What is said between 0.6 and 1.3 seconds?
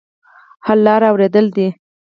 حل لاره